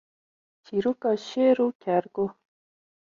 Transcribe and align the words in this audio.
Çîroka 0.65 1.11
Şêr 1.27 1.57
û 1.65 1.67
Kerguh 1.81 2.33